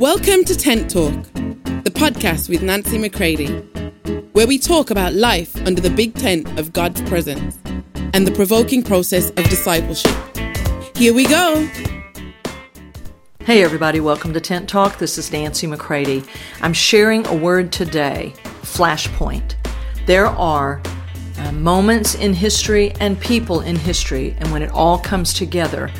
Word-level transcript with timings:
Welcome 0.00 0.44
to 0.44 0.54
Tent 0.54 0.90
Talk, 0.90 1.14
the 1.32 1.90
podcast 1.90 2.50
with 2.50 2.62
Nancy 2.62 2.98
McCready, 2.98 3.46
where 4.32 4.46
we 4.46 4.58
talk 4.58 4.90
about 4.90 5.14
life 5.14 5.56
under 5.66 5.80
the 5.80 5.88
big 5.88 6.14
tent 6.14 6.58
of 6.58 6.74
God's 6.74 7.00
presence 7.00 7.58
and 8.12 8.26
the 8.26 8.32
provoking 8.32 8.82
process 8.82 9.30
of 9.30 9.48
discipleship. 9.48 10.14
Here 10.94 11.14
we 11.14 11.24
go. 11.24 11.66
Hey, 13.40 13.62
everybody, 13.62 14.00
welcome 14.00 14.34
to 14.34 14.40
Tent 14.40 14.68
Talk. 14.68 14.98
This 14.98 15.16
is 15.16 15.32
Nancy 15.32 15.66
McCready. 15.66 16.22
I'm 16.60 16.74
sharing 16.74 17.26
a 17.28 17.34
word 17.34 17.72
today 17.72 18.34
flashpoint. 18.60 19.54
There 20.04 20.26
are 20.26 20.82
uh, 21.38 21.52
moments 21.52 22.14
in 22.16 22.34
history 22.34 22.92
and 23.00 23.18
people 23.18 23.62
in 23.62 23.76
history, 23.76 24.36
and 24.40 24.52
when 24.52 24.60
it 24.60 24.70
all 24.72 24.98
comes 24.98 25.32
together, 25.32 25.90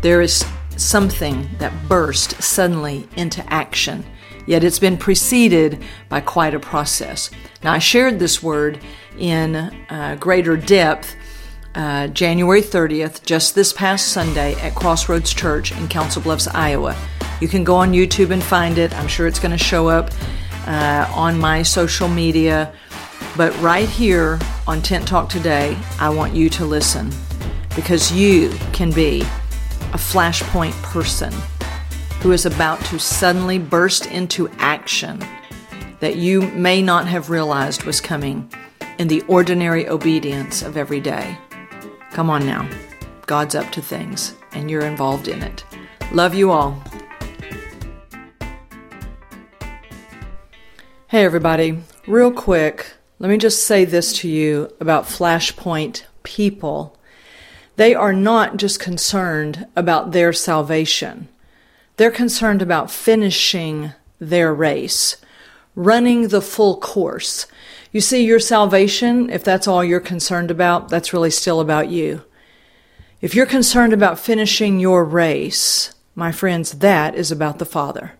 there 0.00 0.22
is 0.22 0.42
something 0.80 1.48
that 1.58 1.72
burst 1.88 2.42
suddenly 2.42 3.08
into 3.16 3.44
action, 3.52 4.04
yet 4.46 4.64
it's 4.64 4.78
been 4.78 4.96
preceded 4.96 5.82
by 6.08 6.20
quite 6.20 6.54
a 6.54 6.60
process. 6.60 7.30
Now, 7.62 7.72
I 7.72 7.78
shared 7.78 8.18
this 8.18 8.42
word 8.42 8.80
in 9.18 9.56
uh, 9.56 10.16
greater 10.18 10.56
depth 10.56 11.16
uh, 11.74 12.08
January 12.08 12.62
30th, 12.62 13.24
just 13.24 13.54
this 13.54 13.72
past 13.72 14.08
Sunday 14.08 14.54
at 14.56 14.74
Crossroads 14.74 15.32
Church 15.32 15.72
in 15.72 15.88
Council 15.88 16.20
Bluffs, 16.20 16.48
Iowa. 16.48 16.96
You 17.40 17.48
can 17.48 17.64
go 17.64 17.76
on 17.76 17.92
YouTube 17.92 18.30
and 18.30 18.42
find 18.42 18.78
it. 18.78 18.94
I'm 18.94 19.08
sure 19.08 19.26
it's 19.26 19.38
going 19.38 19.56
to 19.56 19.64
show 19.64 19.88
up 19.88 20.10
uh, 20.66 21.10
on 21.14 21.38
my 21.38 21.62
social 21.62 22.08
media. 22.08 22.72
But 23.36 23.58
right 23.60 23.88
here 23.88 24.38
on 24.66 24.82
Tent 24.82 25.08
Talk 25.08 25.28
today, 25.28 25.76
I 25.98 26.10
want 26.10 26.34
you 26.34 26.50
to 26.50 26.64
listen 26.64 27.10
because 27.74 28.12
you 28.12 28.50
can 28.72 28.90
be 28.92 29.24
a 29.92 29.98
flashpoint 29.98 30.72
person 30.82 31.32
who 32.20 32.32
is 32.32 32.46
about 32.46 32.80
to 32.86 32.98
suddenly 32.98 33.58
burst 33.58 34.06
into 34.06 34.48
action 34.58 35.22
that 36.00 36.16
you 36.16 36.42
may 36.52 36.80
not 36.80 37.06
have 37.06 37.28
realized 37.28 37.84
was 37.84 38.00
coming 38.00 38.50
in 38.98 39.08
the 39.08 39.20
ordinary 39.28 39.86
obedience 39.86 40.62
of 40.62 40.78
every 40.78 41.00
day. 41.00 41.36
Come 42.10 42.30
on 42.30 42.46
now. 42.46 42.68
God's 43.26 43.54
up 43.54 43.70
to 43.72 43.82
things, 43.82 44.34
and 44.52 44.70
you're 44.70 44.86
involved 44.86 45.28
in 45.28 45.42
it. 45.42 45.62
Love 46.10 46.34
you 46.34 46.50
all. 46.50 46.82
Hey, 51.08 51.24
everybody. 51.24 51.78
Real 52.06 52.32
quick, 52.32 52.94
let 53.18 53.28
me 53.28 53.36
just 53.36 53.66
say 53.66 53.84
this 53.84 54.18
to 54.20 54.28
you 54.28 54.74
about 54.80 55.04
Flashpoint 55.04 56.04
people 56.22 56.98
they 57.82 57.96
are 57.96 58.12
not 58.12 58.58
just 58.58 58.78
concerned 58.78 59.66
about 59.74 60.12
their 60.12 60.32
salvation. 60.32 61.26
They're 61.96 62.12
concerned 62.12 62.62
about 62.62 62.92
finishing 62.92 63.92
their 64.20 64.54
race, 64.54 65.16
running 65.74 66.28
the 66.28 66.40
full 66.40 66.76
course. 66.76 67.48
You 67.90 68.00
see, 68.00 68.24
your 68.24 68.38
salvation, 68.38 69.30
if 69.30 69.42
that's 69.42 69.66
all 69.66 69.82
you're 69.82 69.98
concerned 69.98 70.48
about, 70.48 70.90
that's 70.90 71.12
really 71.12 71.32
still 71.32 71.58
about 71.58 71.88
you. 71.88 72.22
If 73.20 73.34
you're 73.34 73.46
concerned 73.46 73.92
about 73.92 74.20
finishing 74.20 74.78
your 74.78 75.04
race, 75.04 75.92
my 76.14 76.30
friends, 76.30 76.74
that 76.74 77.16
is 77.16 77.32
about 77.32 77.58
the 77.58 77.64
Father. 77.66 78.12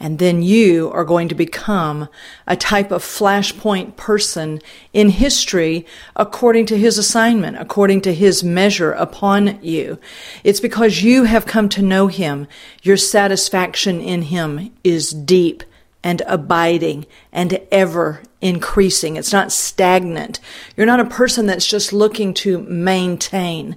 And 0.00 0.18
then 0.18 0.42
you 0.42 0.90
are 0.90 1.04
going 1.04 1.28
to 1.28 1.34
become 1.34 2.08
a 2.46 2.56
type 2.56 2.90
of 2.90 3.02
flashpoint 3.02 3.96
person 3.96 4.60
in 4.92 5.08
history 5.08 5.86
according 6.16 6.66
to 6.66 6.78
his 6.78 6.98
assignment, 6.98 7.56
according 7.58 8.00
to 8.02 8.14
his 8.14 8.42
measure 8.42 8.92
upon 8.92 9.62
you. 9.62 9.98
It's 10.42 10.60
because 10.60 11.02
you 11.02 11.24
have 11.24 11.46
come 11.46 11.68
to 11.70 11.82
know 11.82 12.08
him. 12.08 12.48
Your 12.82 12.96
satisfaction 12.96 14.00
in 14.00 14.22
him 14.22 14.72
is 14.82 15.10
deep 15.10 15.62
and 16.02 16.22
abiding 16.26 17.06
and 17.32 17.60
ever 17.72 18.20
increasing. 18.42 19.16
It's 19.16 19.32
not 19.32 19.50
stagnant. 19.50 20.38
You're 20.76 20.86
not 20.86 21.00
a 21.00 21.06
person 21.06 21.46
that's 21.46 21.66
just 21.66 21.94
looking 21.94 22.34
to 22.34 22.58
maintain. 22.58 23.76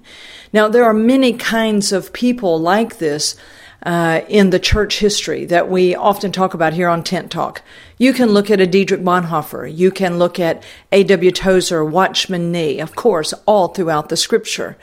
Now, 0.52 0.68
there 0.68 0.84
are 0.84 0.94
many 0.94 1.34
kinds 1.34 1.94
of 1.94 2.12
people 2.12 2.59
like 2.59 2.97
this 2.97 3.38
uh, 3.84 4.22
in 4.28 4.50
the 4.50 4.60
church 4.60 5.00
history 5.00 5.46
that 5.46 5.70
we 5.70 5.96
often 5.96 6.32
talk 6.32 6.54
about 6.54 6.74
here 6.74 6.88
on 6.88 7.04
Tent 7.04 7.32
Talk. 7.32 7.62
You 7.98 8.14
can 8.14 8.30
look 8.30 8.50
at 8.50 8.60
a 8.60 8.68
Dietrich 8.68 9.02
Bonhoeffer. 9.02 9.68
You 9.74 9.92
can 9.92 10.18
look 10.18 10.40
at 10.40 10.64
A.W. 10.92 11.32
Tozer, 11.32 11.86
Watchman 11.86 12.52
Nee, 12.52 12.80
of 12.80 12.96
course, 12.96 13.34
all 13.46 13.70
throughout 13.70 14.10
the 14.10 14.18
scripture. 14.18 14.78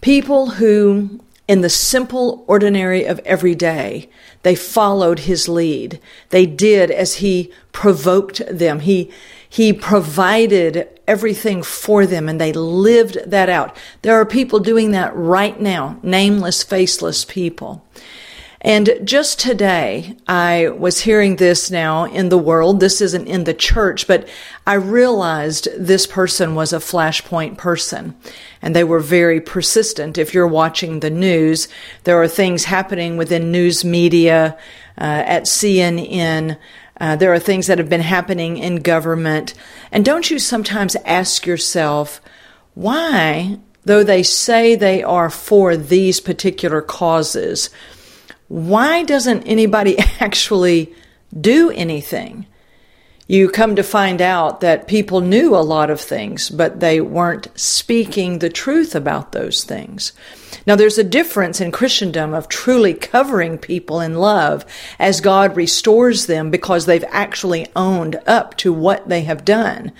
People 0.00 0.50
who, 0.52 1.20
in 1.46 1.60
the 1.60 1.68
simple, 1.68 2.44
ordinary 2.46 3.04
of 3.04 3.18
every 3.20 3.54
day, 3.54 4.08
they 4.42 4.54
followed 4.54 5.20
his 5.20 5.48
lead. 5.48 6.00
They 6.30 6.46
did 6.46 6.90
as 6.90 7.16
he 7.16 7.52
provoked 7.72 8.42
them. 8.50 8.80
He, 8.80 9.10
he 9.48 9.72
provided 9.72 10.88
everything 11.06 11.62
for 11.62 12.06
them 12.06 12.28
and 12.28 12.40
they 12.40 12.52
lived 12.52 13.18
that 13.26 13.48
out. 13.48 13.76
There 14.02 14.14
are 14.14 14.26
people 14.26 14.58
doing 14.60 14.90
that 14.92 15.14
right 15.14 15.60
now, 15.60 15.98
nameless, 16.02 16.62
faceless 16.62 17.24
people. 17.24 17.86
And 18.62 18.98
just 19.04 19.38
today, 19.38 20.16
I 20.26 20.70
was 20.70 21.02
hearing 21.02 21.36
this 21.36 21.70
now 21.70 22.04
in 22.04 22.30
the 22.30 22.38
world. 22.38 22.80
This 22.80 23.00
isn't 23.00 23.28
in 23.28 23.44
the 23.44 23.54
church, 23.54 24.08
but 24.08 24.26
I 24.66 24.74
realized 24.74 25.68
this 25.78 26.06
person 26.06 26.56
was 26.56 26.72
a 26.72 26.78
flashpoint 26.78 27.58
person 27.58 28.16
and 28.60 28.74
they 28.74 28.82
were 28.82 28.98
very 28.98 29.40
persistent. 29.40 30.18
If 30.18 30.34
you're 30.34 30.48
watching 30.48 30.98
the 30.98 31.10
news, 31.10 31.68
there 32.02 32.20
are 32.20 32.26
things 32.26 32.64
happening 32.64 33.16
within 33.16 33.52
news 33.52 33.84
media, 33.84 34.58
uh, 34.98 35.22
at 35.26 35.44
CNN, 35.44 36.56
uh, 37.00 37.16
there 37.16 37.32
are 37.32 37.38
things 37.38 37.66
that 37.66 37.78
have 37.78 37.88
been 37.88 38.00
happening 38.00 38.58
in 38.58 38.76
government. 38.76 39.54
And 39.92 40.04
don't 40.04 40.30
you 40.30 40.38
sometimes 40.38 40.96
ask 41.04 41.46
yourself, 41.46 42.20
why, 42.74 43.58
though 43.84 44.02
they 44.02 44.22
say 44.22 44.74
they 44.74 45.02
are 45.02 45.30
for 45.30 45.76
these 45.76 46.20
particular 46.20 46.80
causes, 46.80 47.70
why 48.48 49.02
doesn't 49.02 49.42
anybody 49.44 49.98
actually 50.20 50.94
do 51.38 51.70
anything? 51.70 52.46
You 53.28 53.48
come 53.48 53.74
to 53.74 53.82
find 53.82 54.22
out 54.22 54.60
that 54.60 54.86
people 54.86 55.20
knew 55.20 55.56
a 55.56 55.58
lot 55.58 55.90
of 55.90 56.00
things, 56.00 56.48
but 56.48 56.78
they 56.78 57.00
weren't 57.00 57.48
speaking 57.58 58.38
the 58.38 58.48
truth 58.48 58.94
about 58.94 59.32
those 59.32 59.64
things. 59.64 60.12
Now, 60.64 60.76
there's 60.76 60.98
a 60.98 61.04
difference 61.04 61.60
in 61.60 61.72
Christendom 61.72 62.34
of 62.34 62.48
truly 62.48 62.94
covering 62.94 63.58
people 63.58 64.00
in 64.00 64.14
love 64.14 64.64
as 65.00 65.20
God 65.20 65.56
restores 65.56 66.26
them 66.26 66.52
because 66.52 66.86
they've 66.86 67.04
actually 67.08 67.66
owned 67.74 68.14
up 68.28 68.56
to 68.58 68.72
what 68.72 69.08
they 69.08 69.22
have 69.22 69.44
done. 69.44 69.90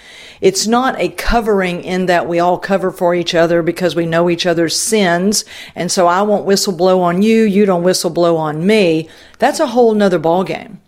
It's 0.41 0.69
not 0.69 0.99
a 1.01 1.09
covering 1.09 1.83
in 1.83 2.07
that 2.07 2.29
we 2.29 2.39
all 2.39 2.59
cover 2.59 2.93
for 2.93 3.13
each 3.13 3.35
other 3.35 3.61
because 3.61 3.97
we 3.97 4.07
know 4.07 4.31
each 4.31 4.47
other's 4.47 4.77
sins. 4.77 5.45
And 5.75 5.91
so 5.91 6.07
I 6.07 6.23
won't 6.23 6.47
whistle 6.47 6.73
blow 6.73 7.01
on 7.01 7.23
you. 7.23 7.43
You 7.43 7.67
don't 7.67 7.83
whistle 7.83 8.11
blow 8.11 8.37
on 8.37 8.65
me. 8.65 9.09
That's 9.41 9.59
a 9.59 9.67
whole 9.67 9.95
nother 9.95 10.21
ballgame. 10.21 10.79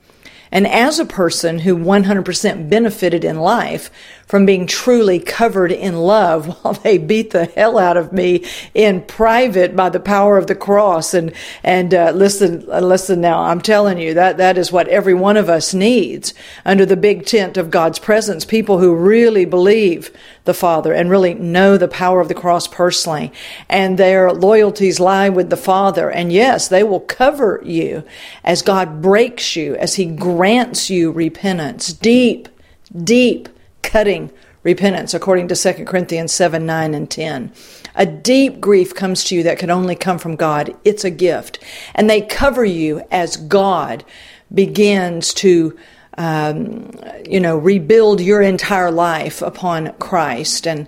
And 0.50 0.66
as 0.66 0.98
a 0.98 1.04
person 1.04 1.60
who 1.60 1.76
100% 1.76 2.70
benefited 2.70 3.24
in 3.24 3.38
life 3.38 3.90
from 4.28 4.44
being 4.44 4.66
truly 4.66 5.18
covered 5.18 5.72
in 5.72 5.96
love 5.96 6.46
while 6.62 6.74
they 6.74 6.98
beat 6.98 7.30
the 7.30 7.46
hell 7.46 7.78
out 7.78 7.96
of 7.96 8.12
me 8.12 8.44
in 8.74 9.00
private 9.02 9.74
by 9.74 9.88
the 9.88 9.98
power 9.98 10.36
of 10.36 10.46
the 10.46 10.54
cross. 10.54 11.14
And, 11.14 11.32
and, 11.64 11.94
uh, 11.94 12.12
listen, 12.14 12.66
uh, 12.70 12.80
listen 12.80 13.22
now, 13.22 13.40
I'm 13.40 13.62
telling 13.62 13.98
you 13.98 14.14
that, 14.14 14.36
that 14.36 14.58
is 14.58 14.70
what 14.70 14.86
every 14.88 15.14
one 15.14 15.38
of 15.38 15.48
us 15.48 15.72
needs 15.72 16.34
under 16.64 16.84
the 16.84 16.96
big 16.96 17.24
tent 17.24 17.56
of 17.56 17.70
God's 17.70 17.98
presence. 17.98 18.44
People 18.44 18.78
who 18.78 18.94
really 18.94 19.46
believe 19.46 20.10
the 20.44 20.52
Father 20.52 20.92
and 20.92 21.10
really 21.10 21.34
know 21.34 21.78
the 21.78 21.88
power 21.88 22.20
of 22.20 22.28
the 22.28 22.34
cross 22.34 22.68
personally 22.68 23.32
and 23.68 23.98
their 23.98 24.30
loyalties 24.30 25.00
lie 25.00 25.30
with 25.30 25.48
the 25.48 25.56
Father. 25.56 26.10
And 26.10 26.30
yes, 26.30 26.68
they 26.68 26.82
will 26.82 27.00
cover 27.00 27.62
you 27.64 28.04
as 28.44 28.60
God 28.60 29.00
breaks 29.00 29.56
you, 29.56 29.74
as 29.76 29.94
He 29.94 30.04
grants 30.04 30.90
you 30.90 31.10
repentance, 31.10 31.94
deep, 31.94 32.48
deep 32.94 33.48
cutting 33.88 34.30
repentance, 34.62 35.14
according 35.14 35.48
to 35.48 35.56
2 35.56 35.86
Corinthians 35.86 36.32
7 36.32 36.64
9 36.66 36.94
and 36.94 37.10
10. 37.10 37.52
A 37.94 38.04
deep 38.04 38.60
grief 38.60 38.94
comes 38.94 39.24
to 39.24 39.34
you 39.34 39.42
that 39.44 39.58
can 39.58 39.70
only 39.70 39.96
come 39.96 40.18
from 40.18 40.36
God. 40.36 40.76
It's 40.84 41.04
a 41.04 41.10
gift. 41.10 41.58
And 41.94 42.08
they 42.08 42.20
cover 42.20 42.64
you 42.64 43.02
as 43.10 43.36
God 43.36 44.04
begins 44.52 45.32
to, 45.34 45.76
um, 46.18 46.90
you 47.26 47.40
know, 47.40 47.56
rebuild 47.56 48.20
your 48.20 48.42
entire 48.42 48.90
life 48.90 49.40
upon 49.40 49.94
Christ. 49.94 50.66
And, 50.66 50.86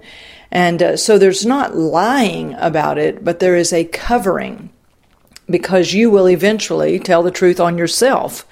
and 0.51 0.83
uh, 0.83 0.97
so 0.99 1.17
there's 1.17 1.47
not 1.47 1.75
lying 1.75 2.55
about 2.55 2.99
it, 2.99 3.25
but 3.25 3.41
there 3.41 3.57
is 3.57 3.73
a 3.73 3.85
covering 3.85 4.71
because 5.49 5.95
you 5.95 6.11
will 6.11 6.29
eventually 6.29 6.99
tell 6.99 7.23
the 7.23 7.31
truth 7.31 7.59
on 7.59 7.79
yourself 7.79 8.47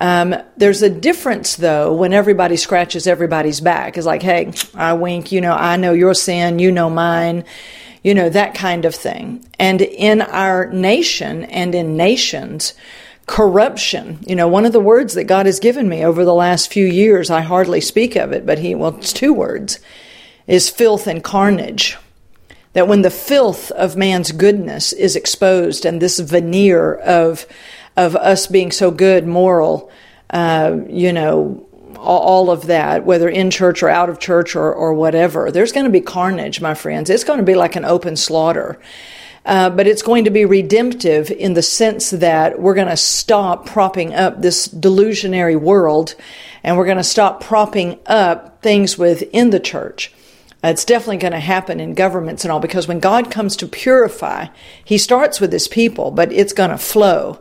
um, 0.00 0.34
there's 0.56 0.82
a 0.82 0.90
difference 0.90 1.56
though 1.56 1.92
when 1.94 2.12
everybody 2.12 2.56
scratches 2.56 3.06
everybody's 3.06 3.60
back. 3.60 3.96
It's 3.98 4.06
like, 4.06 4.22
hey, 4.22 4.52
I 4.74 4.94
wink, 4.94 5.30
you 5.30 5.40
know, 5.40 5.52
I 5.52 5.76
know 5.76 5.92
your 5.92 6.14
sin, 6.14 6.58
you 6.58 6.72
know 6.72 6.88
mine, 6.88 7.44
you 8.02 8.14
know, 8.14 8.30
that 8.30 8.54
kind 8.54 8.86
of 8.86 8.94
thing. 8.94 9.44
And 9.58 9.82
in 9.82 10.22
our 10.22 10.72
nation 10.72 11.44
and 11.44 11.74
in 11.74 11.96
nations, 11.96 12.72
corruption. 13.30 14.18
You 14.26 14.34
know, 14.34 14.48
one 14.48 14.66
of 14.66 14.72
the 14.72 14.80
words 14.80 15.14
that 15.14 15.24
God 15.24 15.46
has 15.46 15.60
given 15.60 15.88
me 15.88 16.04
over 16.04 16.24
the 16.24 16.34
last 16.34 16.72
few 16.72 16.84
years, 16.84 17.30
I 17.30 17.42
hardly 17.42 17.80
speak 17.80 18.16
of 18.16 18.32
it, 18.32 18.44
but 18.44 18.58
he, 18.58 18.74
well, 18.74 18.96
it's 18.96 19.12
two 19.12 19.32
words, 19.32 19.78
is 20.48 20.68
filth 20.68 21.06
and 21.06 21.22
carnage. 21.22 21.96
That 22.72 22.88
when 22.88 23.02
the 23.02 23.10
filth 23.10 23.70
of 23.72 23.96
man's 23.96 24.32
goodness 24.32 24.92
is 24.92 25.14
exposed 25.14 25.84
and 25.84 26.02
this 26.02 26.18
veneer 26.18 26.94
of, 26.94 27.46
of 27.96 28.16
us 28.16 28.46
being 28.46 28.72
so 28.72 28.90
good, 28.90 29.26
moral, 29.26 29.90
uh, 30.30 30.76
you 30.88 31.12
know, 31.12 31.66
all 31.98 32.50
of 32.50 32.66
that, 32.66 33.04
whether 33.04 33.28
in 33.28 33.50
church 33.50 33.82
or 33.82 33.88
out 33.88 34.08
of 34.08 34.18
church 34.18 34.56
or, 34.56 34.72
or 34.72 34.94
whatever, 34.94 35.50
there's 35.50 35.72
going 35.72 35.84
to 35.84 35.92
be 35.92 36.00
carnage, 36.00 36.60
my 36.60 36.74
friends. 36.74 37.10
It's 37.10 37.24
going 37.24 37.38
to 37.38 37.44
be 37.44 37.54
like 37.54 37.76
an 37.76 37.84
open 37.84 38.16
slaughter. 38.16 38.80
Uh, 39.44 39.70
but 39.70 39.86
it's 39.86 40.02
going 40.02 40.24
to 40.24 40.30
be 40.30 40.44
redemptive 40.44 41.30
in 41.30 41.54
the 41.54 41.62
sense 41.62 42.10
that 42.10 42.60
we're 42.60 42.74
going 42.74 42.88
to 42.88 42.96
stop 42.96 43.64
propping 43.66 44.14
up 44.14 44.40
this 44.40 44.68
delusionary 44.68 45.58
world 45.58 46.14
and 46.62 46.76
we're 46.76 46.84
going 46.84 46.98
to 46.98 47.04
stop 47.04 47.42
propping 47.42 47.98
up 48.06 48.62
things 48.62 48.98
within 48.98 49.50
the 49.50 49.60
church. 49.60 50.12
It's 50.62 50.84
definitely 50.84 51.16
going 51.16 51.32
to 51.32 51.40
happen 51.40 51.80
in 51.80 51.94
governments 51.94 52.44
and 52.44 52.52
all 52.52 52.60
because 52.60 52.86
when 52.86 53.00
God 53.00 53.30
comes 53.30 53.56
to 53.56 53.66
purify, 53.66 54.48
He 54.84 54.98
starts 54.98 55.40
with 55.40 55.52
His 55.52 55.68
people, 55.68 56.10
but 56.10 56.30
it's 56.32 56.52
going 56.52 56.68
to 56.68 56.76
flow 56.76 57.38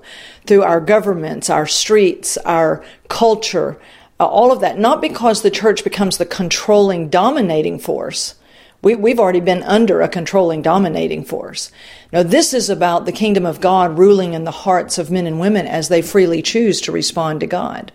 through 0.50 0.64
our 0.64 0.82
governments, 0.82 1.48
our 1.48 1.68
streets, 1.68 2.36
our 2.38 2.84
culture, 3.08 3.80
uh, 4.20 4.26
all 4.26 4.52
of 4.52 4.62
that. 4.62 4.80
Not 4.80 5.00
because 5.00 5.44
the 5.44 5.52
church 5.52 5.84
becomes 5.84 6.18
the 6.18 6.26
controlling, 6.26 7.08
dominating 7.10 7.78
force. 7.78 8.34
We, 8.82 8.96
we've 8.96 9.20
already 9.20 9.42
been 9.42 9.62
under 9.62 10.02
a 10.02 10.10
controlling, 10.10 10.64
dominating 10.64 11.24
force. 11.24 11.72
Now, 12.12 12.24
this 12.24 12.52
is 12.52 12.68
about 12.68 13.06
the 13.06 13.12
kingdom 13.12 13.46
of 13.46 13.62
God 13.62 14.00
ruling 14.00 14.34
in 14.34 14.44
the 14.44 14.52
hearts 14.52 14.98
of 14.98 15.12
men 15.12 15.28
and 15.28 15.40
women 15.40 15.68
as 15.68 15.88
they 15.88 16.02
freely 16.02 16.42
choose 16.42 16.82
to 16.82 16.92
respond 16.92 17.42
to 17.42 17.48
God. 17.48 17.92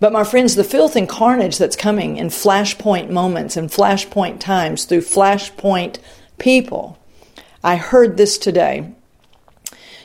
But 0.00 0.14
my 0.14 0.24
friends, 0.24 0.54
the 0.54 0.64
filth 0.64 0.96
and 0.96 1.06
carnage 1.06 1.58
that's 1.58 1.76
coming 1.76 2.16
in 2.16 2.28
flashpoint 2.28 3.10
moments 3.10 3.54
and 3.54 3.68
flashpoint 3.68 4.40
times 4.40 4.86
through 4.86 5.02
flashpoint 5.02 5.98
people. 6.38 6.98
I 7.62 7.76
heard 7.76 8.16
this 8.16 8.38
today. 8.38 8.94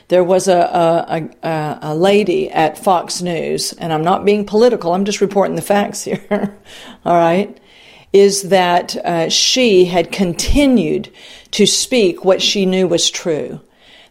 There 0.08 0.24
was 0.24 0.48
a, 0.48 0.58
a, 0.58 1.30
a, 1.46 1.78
a 1.82 1.94
lady 1.94 2.50
at 2.50 2.78
Fox 2.78 3.22
News, 3.22 3.72
and 3.74 3.92
I'm 3.92 4.04
not 4.04 4.24
being 4.24 4.44
political, 4.44 4.92
I'm 4.92 5.04
just 5.04 5.20
reporting 5.20 5.56
the 5.56 5.62
facts 5.62 6.04
here. 6.04 6.56
All 7.04 7.16
right. 7.16 7.58
Is 8.12 8.50
that 8.50 8.94
uh, 8.96 9.30
she 9.30 9.86
had 9.86 10.12
continued 10.12 11.10
to 11.52 11.66
speak 11.66 12.24
what 12.24 12.42
she 12.42 12.66
knew 12.66 12.86
was 12.86 13.10
true 13.10 13.60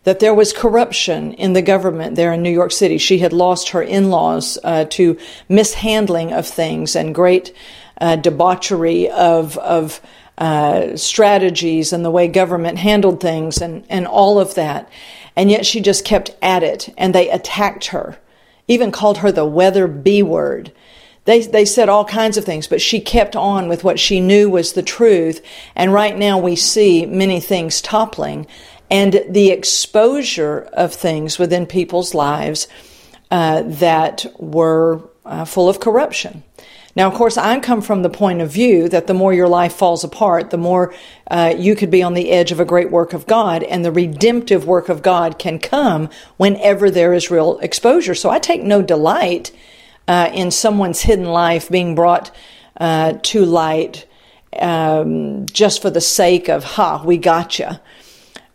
that 0.03 0.19
there 0.19 0.33
was 0.33 0.51
corruption 0.51 1.33
in 1.33 1.53
the 1.53 1.61
government 1.61 2.15
there 2.15 2.33
in 2.33 2.41
New 2.41 2.51
York 2.51 2.71
City. 2.71 2.97
She 2.97 3.19
had 3.19 3.33
lost 3.33 3.69
her 3.69 3.83
in-laws 3.83 4.57
uh, 4.63 4.85
to 4.85 5.17
mishandling 5.47 6.33
of 6.33 6.47
things 6.47 6.95
and 6.95 7.13
great 7.13 7.53
uh, 7.99 8.15
debauchery 8.15 9.09
of 9.09 9.57
of 9.59 10.01
uh, 10.37 10.95
strategies 10.97 11.93
and 11.93 12.03
the 12.03 12.09
way 12.09 12.27
government 12.27 12.79
handled 12.79 13.21
things 13.21 13.61
and 13.61 13.85
and 13.89 14.07
all 14.07 14.39
of 14.39 14.55
that. 14.55 14.89
And 15.35 15.49
yet 15.49 15.65
she 15.65 15.81
just 15.81 16.05
kept 16.05 16.35
at 16.41 16.63
it, 16.63 16.93
and 16.97 17.15
they 17.15 17.29
attacked 17.29 17.87
her, 17.87 18.17
even 18.67 18.91
called 18.91 19.19
her 19.19 19.31
the 19.31 19.45
weather 19.45 19.87
B 19.87 20.21
word. 20.21 20.71
They, 21.25 21.41
they 21.41 21.65
said 21.65 21.87
all 21.87 22.05
kinds 22.05 22.37
of 22.37 22.45
things, 22.45 22.67
but 22.67 22.81
she 22.81 22.99
kept 22.99 23.35
on 23.35 23.67
with 23.67 23.83
what 23.83 23.99
she 23.99 24.19
knew 24.19 24.49
was 24.49 24.73
the 24.73 24.81
truth. 24.81 25.41
And 25.75 25.93
right 25.93 26.17
now 26.17 26.37
we 26.37 26.55
see 26.55 27.05
many 27.05 27.39
things 27.39 27.81
toppling 27.81 28.47
and 28.89 29.23
the 29.29 29.51
exposure 29.51 30.67
of 30.73 30.93
things 30.93 31.39
within 31.39 31.65
people's 31.65 32.13
lives 32.13 32.67
uh, 33.29 33.61
that 33.65 34.25
were 34.37 35.01
uh, 35.23 35.45
full 35.45 35.69
of 35.69 35.79
corruption. 35.79 36.43
Now, 36.95 37.07
of 37.07 37.13
course, 37.13 37.37
I 37.37 37.59
come 37.59 37.81
from 37.81 38.01
the 38.01 38.09
point 38.09 38.41
of 38.41 38.51
view 38.51 38.89
that 38.89 39.07
the 39.07 39.13
more 39.13 39.33
your 39.33 39.47
life 39.47 39.73
falls 39.73 40.03
apart, 40.03 40.49
the 40.49 40.57
more 40.57 40.93
uh, 41.29 41.53
you 41.57 41.75
could 41.75 41.89
be 41.89 42.03
on 42.03 42.13
the 42.13 42.31
edge 42.31 42.51
of 42.51 42.59
a 42.59 42.65
great 42.65 42.91
work 42.91 43.13
of 43.13 43.25
God, 43.27 43.63
and 43.63 43.85
the 43.85 43.91
redemptive 43.91 44.65
work 44.65 44.89
of 44.89 45.01
God 45.01 45.39
can 45.39 45.57
come 45.59 46.09
whenever 46.37 46.91
there 46.91 47.13
is 47.13 47.31
real 47.31 47.59
exposure. 47.59 48.15
So 48.15 48.29
I 48.29 48.39
take 48.39 48.61
no 48.63 48.81
delight 48.81 49.51
uh, 50.07 50.29
in 50.33 50.51
someone's 50.51 51.01
hidden 51.01 51.25
life 51.25 51.69
being 51.69 51.95
brought 51.95 52.31
uh, 52.77 53.13
to 53.21 53.45
light 53.45 54.05
um, 54.59 55.45
just 55.45 55.81
for 55.81 55.89
the 55.89 56.01
sake 56.01 56.49
of, 56.49 56.63
ha, 56.63 57.01
we 57.05 57.17
gotcha. 57.17 57.81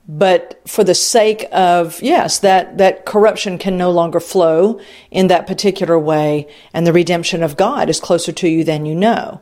But 0.09 0.61
for 0.67 0.85
the 0.85 0.95
sake 0.95 1.47
of 1.51 2.01
yes 2.01 2.39
that 2.39 2.79
that 2.79 3.05
corruption 3.05 3.59
can 3.59 3.77
no 3.77 3.91
longer 3.91 4.21
flow 4.21 4.81
in 5.11 5.27
that 5.27 5.47
particular 5.47 5.99
way 5.99 6.49
and 6.73 6.87
the 6.87 6.93
redemption 6.93 7.43
of 7.43 7.57
god 7.57 7.91
is 7.91 8.01
closer 8.01 8.33
to 8.33 8.49
you 8.49 8.65
than 8.65 8.87
you 8.87 8.95
know. 8.95 9.41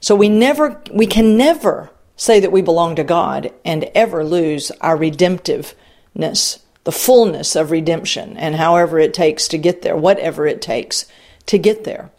So 0.00 0.14
we 0.14 0.28
never 0.28 0.82
we 0.92 1.06
can 1.06 1.36
never 1.36 1.90
say 2.16 2.40
that 2.40 2.52
we 2.52 2.60
belong 2.60 2.96
to 2.96 3.04
god 3.04 3.52
and 3.64 3.84
ever 3.94 4.24
lose 4.24 4.70
our 4.80 4.98
redemptiveness 4.98 6.60
the 6.84 6.92
fullness 6.92 7.56
of 7.56 7.70
redemption 7.70 8.36
and 8.36 8.56
however 8.56 8.98
it 8.98 9.14
takes 9.14 9.48
to 9.48 9.58
get 9.58 9.82
there 9.82 9.96
whatever 9.96 10.46
it 10.46 10.60
takes 10.60 11.06
to 11.46 11.58
get 11.58 11.84
there. 11.84 12.10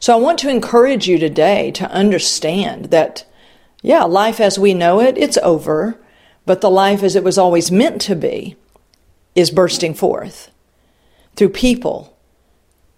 So 0.00 0.12
i 0.12 0.20
want 0.20 0.40
to 0.40 0.50
encourage 0.50 1.06
you 1.06 1.18
today 1.18 1.70
to 1.72 1.88
understand 1.88 2.86
that 2.86 3.24
yeah 3.80 4.02
life 4.02 4.40
as 4.40 4.58
we 4.58 4.74
know 4.74 5.00
it 5.00 5.16
it's 5.16 5.38
over 5.38 6.01
but 6.46 6.60
the 6.60 6.70
life 6.70 7.02
as 7.02 7.16
it 7.16 7.24
was 7.24 7.38
always 7.38 7.70
meant 7.70 8.00
to 8.02 8.16
be 8.16 8.56
is 9.34 9.50
bursting 9.50 9.94
forth 9.94 10.50
through 11.36 11.48
people, 11.48 12.16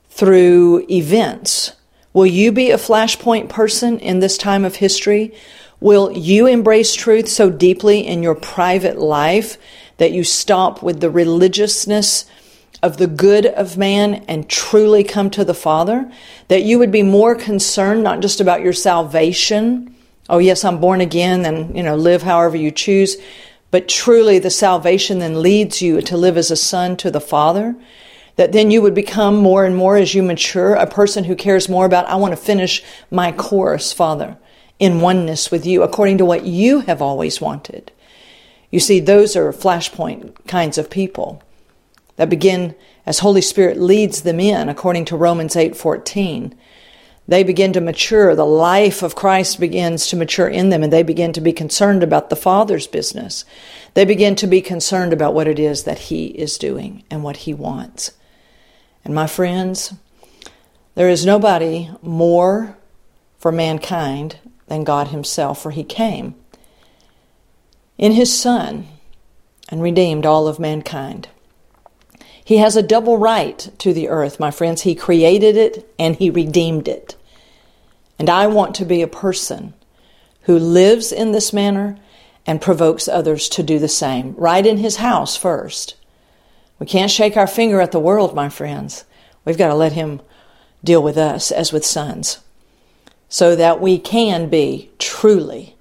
through 0.09 0.87
events. 0.91 1.73
Will 2.13 2.27
you 2.27 2.53
be 2.53 2.71
a 2.71 2.79
flashpoint 2.79 3.49
person 3.49 3.99
in 3.99 4.21
this 4.21 4.39
time 4.39 4.65
of 4.65 4.77
history? 4.77 5.35
Will 5.81 6.13
you 6.13 6.47
embrace 6.47 6.95
truth 6.95 7.29
so 7.29 7.51
deeply 7.51 8.07
in 8.07 8.23
your 8.23 8.35
private 8.35 8.99
life 8.99 9.59
that 9.99 10.13
you 10.13 10.25
stop 10.25 10.83
with 10.83 11.01
the 11.01 11.11
religiousness 11.11 12.25
of 12.83 12.97
the 12.97 13.07
good 13.07 13.47
of 13.47 13.77
man 13.77 14.25
and 14.29 14.49
truly 14.49 15.05
come 15.05 15.31
to 15.31 15.45
the 15.45 15.55
Father? 15.55 16.11
That 16.49 16.63
you 16.63 16.79
would 16.79 16.93
be 16.93 17.03
more 17.03 17.35
concerned 17.35 18.03
not 18.03 18.21
just 18.21 18.41
about 18.41 18.63
your 18.63 18.73
salvation, 18.73 19.94
oh 20.29 20.39
yes, 20.39 20.65
I'm 20.65 20.79
born 20.79 21.01
again 21.01 21.45
and, 21.45 21.77
you 21.77 21.83
know, 21.83 21.97
live 21.97 22.23
however 22.23 22.57
you 22.57 22.71
choose. 22.71 23.17
But 23.71 23.89
truly 23.89 24.39
the 24.39 24.51
salvation 24.51 25.19
then 25.19 25.43
leads 25.43 25.83
you 25.83 26.01
to 26.03 26.17
live 26.17 26.37
as 26.37 26.51
a 26.51 26.57
son 26.57 26.97
to 26.99 27.11
the 27.11 27.21
Father. 27.21 27.75
That 28.37 28.53
then 28.53 28.71
you 28.71 28.83
would 28.83 28.95
become 28.95 29.37
more 29.37 29.65
and 29.65 29.77
more 29.77 29.97
as 29.97 30.15
you 30.15 30.23
mature, 30.23 30.75
a 30.75 30.87
person 30.87 31.25
who 31.25 31.37
cares 31.37 31.69
more 31.69 31.87
about, 31.87 32.07
I 32.07 32.17
want 32.17 32.33
to 32.33 32.37
finish 32.37 32.83
my 33.11 33.31
course, 33.31 33.93
Father, 33.93 34.37
in 34.81 35.01
oneness 35.01 35.53
with 35.53 35.65
you, 35.65 35.83
according 35.83 36.19
to 36.19 36.25
what 36.25 36.45
you 36.45 36.81
have 36.81 37.01
always 37.01 37.41
wanted. 37.41 37.93
You 38.73 38.81
see, 38.81 38.99
those 38.99 39.37
are 39.37 39.53
flashpoint 39.53 40.35
kinds 40.49 40.79
of 40.79 40.91
people 40.91 41.43
that 42.17 42.29
begin 42.29 42.75
as 43.07 43.21
Holy 43.21 43.41
Spirit 43.41 43.79
leads 43.79 44.23
them 44.23 44.41
in, 44.41 44.69
according 44.69 45.05
to 45.07 45.17
Romans 45.17 45.55
8 45.55 45.77
14 45.77 46.57
they 47.27 47.43
begin 47.43 47.73
to 47.73 47.81
mature. 47.81 48.35
The 48.35 48.45
life 48.45 49.03
of 49.03 49.15
Christ 49.15 49.59
begins 49.59 50.07
to 50.09 50.17
mature 50.17 50.49
in 50.49 50.69
them, 50.69 50.83
and 50.83 50.93
they 50.93 51.03
begin 51.03 51.33
to 51.33 51.41
be 51.41 51.53
concerned 51.53 52.03
about 52.03 52.29
the 52.29 52.37
Father's 52.37 52.87
business. 52.87 53.45
They 53.95 54.05
begin 54.05 54.37
to 54.37 54.47
be 54.47 54.61
concerned 54.61 55.13
about 55.13 55.35
what 55.35 55.49
it 55.49 55.59
is 55.59 55.85
that 55.85 55.99
He 55.99 56.27
is 56.27 56.59
doing 56.59 57.03
and 57.11 57.23
what 57.23 57.39
He 57.39 57.55
wants. 57.55 58.13
And 59.05 59.15
my 59.15 59.27
friends, 59.27 59.95
there 60.95 61.09
is 61.09 61.25
nobody 61.25 61.91
more 62.03 62.77
for 63.39 63.51
mankind 63.51 64.37
than 64.67 64.85
God 64.85 65.09
Himself, 65.09 65.63
for 65.63 65.71
He 65.71 65.85
came 65.85 66.35
in 67.97 68.13
His 68.13 68.39
Son 68.39 68.87
and 69.71 69.83
redeemed 69.83 70.27
all 70.27 70.47
of 70.47 70.59
mankind. 70.59 71.29
He 72.45 72.59
has 72.59 72.77
a 72.77 72.83
double 72.83 73.17
right 73.17 73.71
to 73.79 73.95
the 73.95 74.09
earth, 74.09 74.39
my 74.39 74.51
friends. 74.51 74.83
He 74.83 74.95
created 74.95 75.57
it 75.57 75.91
and 75.99 76.15
He 76.15 76.29
redeemed 76.29 76.87
it. 76.87 77.17
And 78.19 78.29
I 78.29 78.47
want 78.47 78.75
to 78.77 78.85
be 78.85 79.01
a 79.03 79.09
person 79.09 79.73
who 80.43 80.59
lives 80.59 81.11
in 81.11 81.33
this 81.33 81.53
manner 81.53 81.99
and 82.47 82.61
provokes 82.61 83.09
others 83.09 83.49
to 83.49 83.63
do 83.63 83.79
the 83.79 83.89
same, 83.89 84.35
right 84.37 84.65
in 84.65 84.77
His 84.77 84.97
house 84.97 85.37
first. 85.37 85.97
We 86.79 86.87
can't 86.87 87.11
shake 87.11 87.37
our 87.37 87.47
finger 87.47 87.81
at 87.81 87.93
the 87.93 87.99
world, 87.99 88.35
my 88.35 88.51
friends. 88.51 89.05
We've 89.45 89.59
got 89.59 89.69
to 89.69 89.75
let 89.75 89.93
Him 89.93 90.21
deal 90.85 91.03
with 91.03 91.17
us 91.17 91.51
as 91.51 91.73
with 91.73 91.85
sons 91.85 92.41
so 93.31 93.57
that 93.57 93.81
we 93.81 93.99
can 93.99 94.51
be 94.51 94.91
truly, 94.99 95.77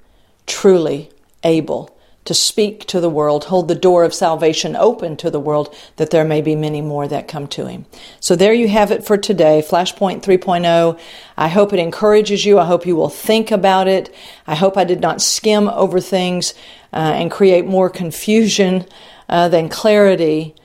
truly 0.48 1.10
able 1.43 1.92
to 2.25 2.33
speak 2.33 2.85
to 2.87 2.99
the 2.99 3.09
world, 3.09 3.45
hold 3.45 3.67
the 3.67 3.75
door 3.75 4.03
of 4.03 4.13
salvation 4.13 4.75
open 4.75 5.17
to 5.17 5.29
the 5.29 5.39
world, 5.39 5.73
that 5.97 6.09
there 6.09 6.23
may 6.23 6.41
be 6.41 6.55
many 6.55 6.81
more 6.81 7.07
that 7.07 7.27
come 7.27 7.47
to 7.47 7.67
Him. 7.67 7.85
So 8.19 8.35
there 8.35 8.53
you 8.53 8.67
have 8.69 8.91
it 8.91 9.05
for 9.05 9.17
today, 9.17 9.63
Flashpoint 9.67 10.23
3.0. 10.23 10.99
I 11.37 11.47
hope 11.47 11.73
it 11.73 11.79
encourages 11.79 12.45
you. 12.45 12.59
I 12.59 12.65
hope 12.65 12.85
you 12.85 12.95
will 12.95 13.09
think 13.09 13.51
about 13.51 13.87
it. 13.87 14.13
I 14.47 14.55
hope 14.55 14.77
I 14.77 14.83
did 14.83 15.01
not 15.01 15.21
skim 15.21 15.67
over 15.67 15.99
things 15.99 16.53
uh, 16.93 17.13
and 17.15 17.29
create 17.29 17.65
more 17.65 17.89
confusion 17.89 18.85
uh, 19.27 19.49
than 19.49 19.67
clarity. 19.69 20.55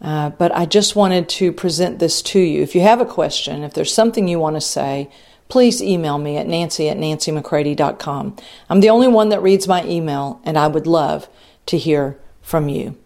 Uh, 0.00 0.30
but 0.30 0.54
I 0.54 0.66
just 0.66 0.96
wanted 0.96 1.28
to 1.30 1.52
present 1.52 1.98
this 1.98 2.20
to 2.22 2.40
you. 2.40 2.62
If 2.62 2.74
you 2.74 2.82
have 2.82 3.00
a 3.00 3.06
question, 3.06 3.62
if 3.62 3.72
there's 3.72 3.94
something 3.94 4.28
you 4.28 4.38
want 4.38 4.56
to 4.56 4.60
say, 4.60 5.10
please 5.54 5.80
email 5.80 6.18
me 6.18 6.36
at 6.36 6.48
nancy 6.48 6.88
at 6.88 6.98
nancymccready.com. 6.98 8.36
I'm 8.68 8.80
the 8.80 8.90
only 8.90 9.06
one 9.06 9.28
that 9.28 9.40
reads 9.40 9.68
my 9.68 9.84
email, 9.84 10.40
and 10.42 10.58
I 10.58 10.66
would 10.66 10.84
love 10.84 11.28
to 11.66 11.78
hear 11.78 12.18
from 12.42 12.68
you. 12.68 12.96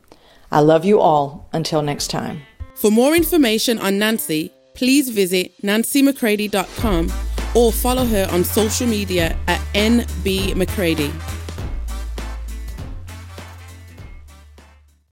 I 0.51 0.61
love 0.61 0.83
you 0.83 0.99
all. 0.99 1.47
Until 1.53 1.83
next 1.83 2.09
time. 2.09 2.41
For 2.75 2.91
more 2.91 3.15
information 3.15 3.79
on 3.79 3.99
Nancy, 3.99 4.51
please 4.75 5.11
visit 5.11 5.61
nancymccready.com 5.61 7.13
or 7.55 7.71
follow 7.71 8.07
her 8.07 8.27
on 8.33 8.45
social 8.45 8.87
media 8.87 9.37
at 9.47 9.61
nbmccready. 9.75 11.38